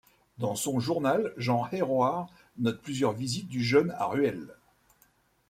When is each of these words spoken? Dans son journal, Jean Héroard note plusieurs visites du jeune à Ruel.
Dans 0.39 0.55
son 0.55 0.79
journal, 0.79 1.31
Jean 1.37 1.69
Héroard 1.71 2.33
note 2.57 2.81
plusieurs 2.81 3.13
visites 3.13 3.47
du 3.49 3.63
jeune 3.63 3.91
à 3.99 4.07
Ruel. 4.07 4.55